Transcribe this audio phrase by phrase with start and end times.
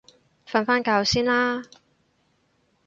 [0.47, 1.63] 瞓返覺先啦